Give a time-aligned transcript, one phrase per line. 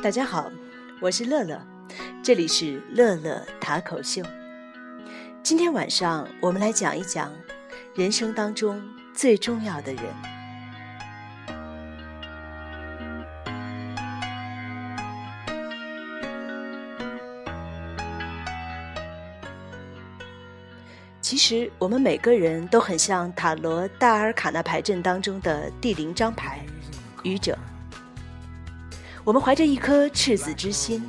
[0.00, 0.48] 大家好，
[1.00, 1.60] 我是乐乐，
[2.22, 4.22] 这里是乐乐塔口秀。
[5.42, 7.32] 今天晚上我们来讲一讲
[7.96, 8.80] 人生当中
[9.12, 10.04] 最重要的人。
[21.20, 26.64] 其实我们每个人都很像塔罗大阿尔卡纳牌阵当中的第零张牌——
[27.24, 27.57] 愚者。
[29.28, 31.04] 我们怀着一颗赤子之心，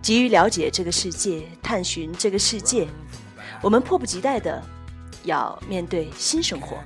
[0.00, 2.88] 急于了解这个世界，探寻这个世界。
[3.60, 4.62] 我们迫不及待的
[5.24, 6.78] 要面对新生活。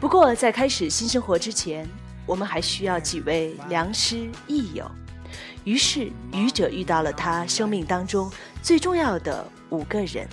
[0.00, 1.86] 不过，在开始新生活之前，
[2.24, 4.90] 我们还需要几位良师益友。
[5.64, 8.32] 于是，愚者遇到了他生命当中
[8.62, 10.26] 最重要的五个人。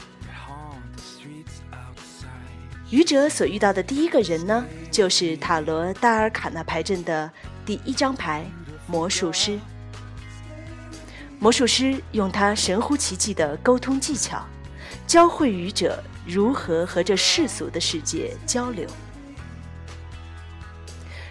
[2.90, 7.30] 愚者所遇到的第一个人呢，就是塔罗大尔卡纳牌阵的
[7.66, 8.50] 第一张牌。
[8.86, 9.58] 魔术师，
[11.40, 14.46] 魔术师用他神乎其技的沟通技巧，
[15.08, 18.88] 教会愚者如何和这世俗的世界交流。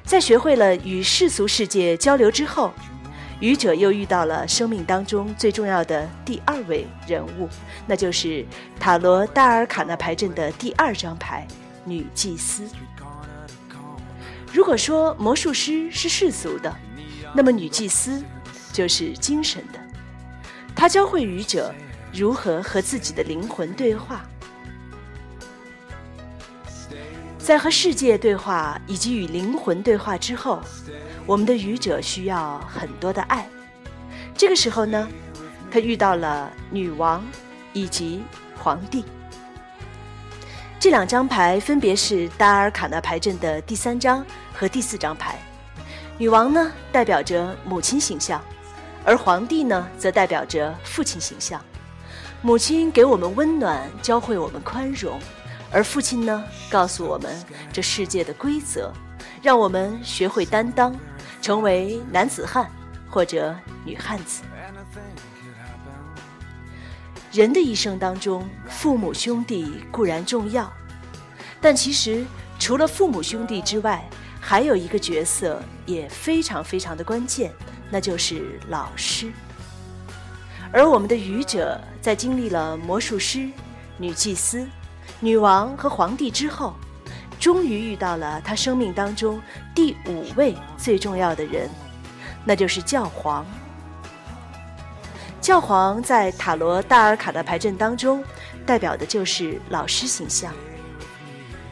[0.04, 2.72] 在学会了与世俗世界交流之后，
[3.40, 7.48] 愚者又遇到了生命当中最重要的第二位人物，
[7.86, 8.44] 那就是
[8.78, 11.46] 塔罗大尔卡纳牌阵的第二张牌——
[11.84, 12.64] 女祭司。
[14.52, 16.76] 如果说魔术师是世俗的，
[17.34, 18.22] 那么，女祭司
[18.72, 19.78] 就是精神的，
[20.74, 21.74] 她教会愚者
[22.12, 24.22] 如何和自己的灵魂对话。
[27.38, 30.60] 在和世界对话以及与灵魂对话之后，
[31.26, 33.48] 我们的愚者需要很多的爱。
[34.36, 35.08] 这个时候呢，
[35.70, 37.24] 他遇到了女王
[37.72, 38.22] 以及
[38.56, 39.04] 皇帝。
[40.78, 45.38] 这两张牌分别是达尔卡纳牌阵的第三张和第四张牌。
[46.18, 48.40] 女王呢，代表着母亲形象，
[49.04, 51.60] 而皇帝呢，则代表着父亲形象。
[52.42, 55.18] 母亲给我们温暖，教会我们宽容；
[55.72, 57.34] 而父亲呢，告诉我们
[57.72, 58.92] 这世界的规则，
[59.42, 60.94] 让我们学会担当，
[61.40, 62.70] 成为男子汉
[63.08, 64.42] 或者女汉子。
[67.32, 70.70] 人的一生当中，父母兄弟固然重要，
[71.60, 72.24] 但其实
[72.58, 74.04] 除了父母兄弟之外，
[74.44, 77.52] 还有一个角色也非常非常的关键，
[77.88, 79.30] 那就是老师。
[80.72, 83.48] 而我们的愚者在经历了魔术师、
[83.96, 84.66] 女祭司、
[85.20, 86.74] 女王和皇帝之后，
[87.38, 89.40] 终于遇到了他生命当中
[89.76, 91.70] 第五位最重要的人，
[92.44, 93.46] 那就是教皇。
[95.40, 98.24] 教皇在塔罗大尔卡的牌阵当中，
[98.66, 100.52] 代表的就是老师形象。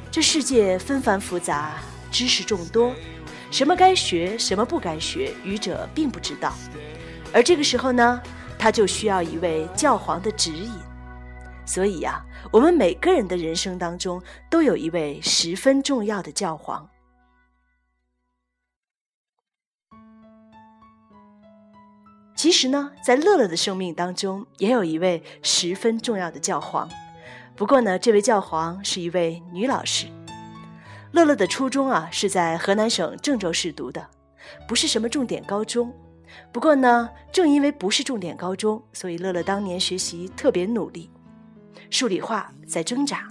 [0.09, 1.75] 这世界纷繁复杂。
[2.11, 2.95] 知识众多，
[3.51, 6.53] 什么该学，什么不该学，愚者并不知道。
[7.33, 8.21] 而这个时候呢，
[8.59, 10.71] 他就需要一位教皇的指引。
[11.65, 14.21] 所以呀，我们每个人的人生当中
[14.51, 16.89] 都有一位十分重要的教皇。
[22.35, 26.89] 其实呢，在乐乐的生命当中也有一位十分重要的教皇。
[27.55, 30.07] 不过呢，这位教皇是一位女老师。
[31.13, 34.07] 乐乐的初中啊是在河南省郑州市读的，
[34.69, 35.93] 不是什么重点高中。
[36.53, 41.11] 不过呢，正因为不是重点高中，所以乐乐当年学习特别努力，
[41.91, 43.29] 数理化在挣扎，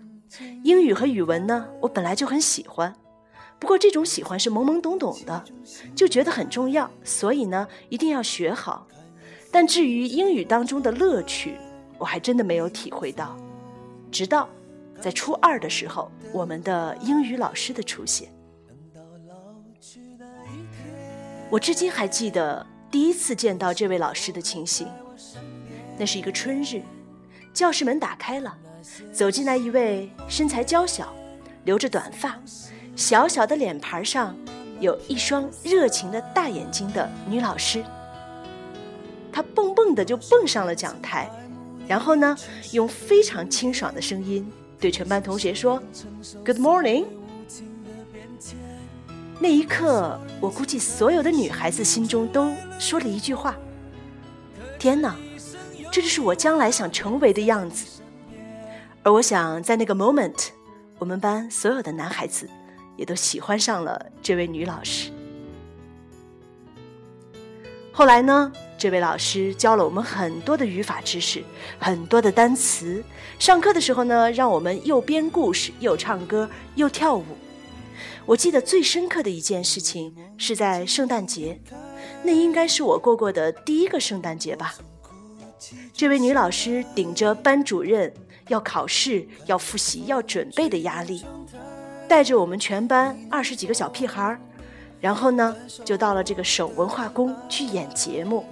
[0.63, 2.93] 英语和语文呢，我本来就很喜欢。
[3.57, 5.43] 不过这种喜欢是懵懵懂懂的，
[5.95, 8.85] 就觉得很重要，所以呢一定要学好。
[9.51, 11.57] 但至于英语当中的乐趣，
[11.97, 13.37] 我还真的没有体会到，
[14.11, 14.49] 直到。
[15.01, 18.29] 在初二的时候，我们的英语老师的出现，
[21.49, 24.87] 我至今还记得第一次见到这位老师的情形。
[25.97, 26.81] 那是一个春日，
[27.53, 28.57] 教室门打开了，
[29.11, 31.13] 走进来一位身材娇小、
[31.65, 32.37] 留着短发、
[32.95, 34.35] 小小的脸盘上
[34.79, 37.83] 有一双热情的大眼睛的女老师。
[39.31, 41.29] 她蹦蹦的就蹦上了讲台，
[41.87, 42.35] 然后呢，
[42.71, 44.49] 用非常清爽的声音。
[44.79, 45.81] 对全班同学说
[46.45, 47.05] ：“Good morning。”
[49.41, 53.55] 那一刻，我估计所有的女孩子心中都说了一句话
[54.79, 55.15] ：“天哪，
[55.91, 58.01] 这就是我将来想成为的样子。”
[59.03, 60.47] 而我想，在那个 moment，
[60.97, 62.49] 我们班所有的男孩子
[62.97, 65.11] 也都喜欢上了这位女老师。
[67.93, 68.51] 后来呢？
[68.79, 71.43] 这位老师教了我们很多的语法知识，
[71.77, 73.03] 很多的单词。
[73.37, 77.25] 上课的时候呢，让我们又编故事，又唱歌，又跳舞。
[78.25, 81.59] 我记得最深刻的一件事情是在圣诞节，
[82.23, 84.75] 那应该是我过过的第一个圣诞节吧。
[85.93, 88.13] 这位女老师顶着班主任
[88.47, 91.25] 要考试、要复习、要准备的压力，
[92.07, 94.39] 带着我们全班二十几个小屁孩儿，
[95.01, 95.53] 然后呢，
[95.83, 98.45] 就到了这个省文化宫去演节目。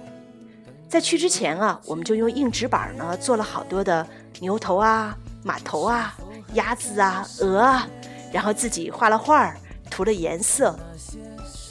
[0.88, 4.06] 在去之前啊，我们就用硬纸板呢做了好多的
[4.40, 6.16] 牛头啊、马头啊、
[6.54, 7.86] 鸭子啊、鹅啊，
[8.32, 9.56] 然后自己画了画儿，
[9.90, 10.78] 涂了颜色。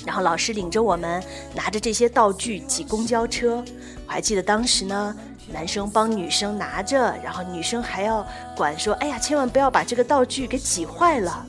[0.05, 1.21] 然后老师领着我们
[1.53, 3.63] 拿着这些道具挤公交车，
[4.05, 5.15] 我还记得当时呢。
[5.49, 11.45] 男生帮女生拿着，然后女生还要管说：“哎呀，千万不要把这个道具给挤坏了。”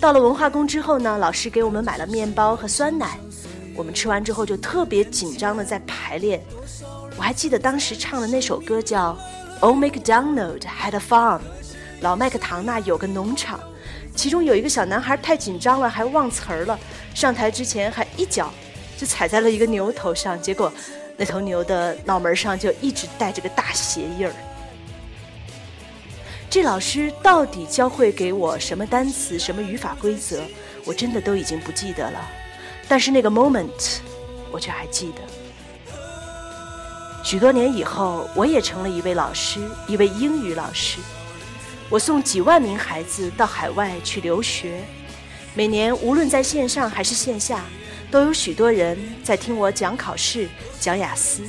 [0.00, 3.16] 到了文化宫之后呢，老师给我们买了面包和酸奶，
[3.78, 6.42] 我们吃完之后就特别紧张的在排练。
[7.16, 9.16] 我还记得当时唱的那首歌叫
[9.64, 11.38] 《Old MacDonald Had a Farm》，
[12.00, 13.60] 老麦克唐纳有个农场。
[14.16, 16.76] 其中有一个小男孩太紧张了，还忘词儿了，
[17.14, 18.52] 上台之前还一脚
[18.96, 20.72] 就踩在了一个牛头上，结果。
[21.16, 24.32] 那头牛的脑门上就一直带着个大鞋印儿。
[26.50, 30.40] 这老师到底教会给我什么单词、什么语法规则，
[30.84, 32.28] 我真的都已经不记得了。
[32.88, 33.98] 但是那个 moment，
[34.50, 35.20] 我却还记得。
[37.22, 40.98] 许多年以后，我也成了一位老师，一位英语老师。
[41.90, 44.80] 我送几万名孩子到海外去留学，
[45.54, 47.64] 每年无论在线上还是线下。
[48.10, 50.48] 都有许多人在听我讲考试、
[50.80, 51.42] 讲雅思。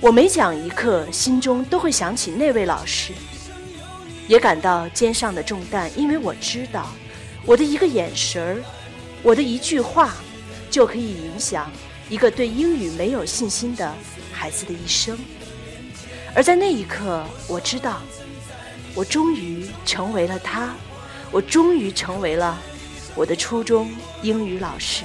[0.00, 3.12] 我每讲一课，心中都会想起那位老师，
[4.26, 6.88] 也感到肩上的重担，因为我知道，
[7.46, 8.56] 我的一个眼神儿，
[9.24, 10.14] 我的一句话，
[10.70, 11.70] 就可以影响
[12.10, 13.92] 一个对英语没有信心的
[14.30, 15.18] 孩子的一生。
[16.34, 18.02] 而在那一刻，我知道，
[18.94, 20.74] 我终于成为了他，
[21.32, 22.56] 我终于成为了。
[23.16, 23.90] 我的初中
[24.22, 25.04] 英语老师。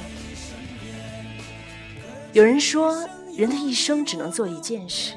[2.33, 3.07] 有人说，
[3.38, 5.13] 人的一生只能做一件事。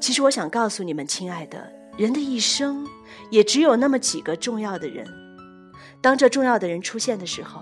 [0.00, 2.86] 其实，我想告诉你们，亲爱的，人的一生
[3.28, 5.04] 也只有那么几个重要的人。
[6.00, 7.60] 当这重要的人出现的时候，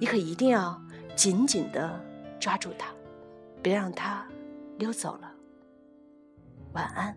[0.00, 0.80] 你可一定要
[1.14, 2.00] 紧紧的
[2.40, 2.88] 抓住他，
[3.62, 4.26] 别让他
[4.78, 5.30] 溜走了。
[6.72, 7.14] 晚安。